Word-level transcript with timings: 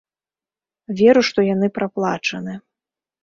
Веру, 1.01 1.21
што 1.29 1.45
яны 1.49 1.67
праплачаны. 1.77 2.57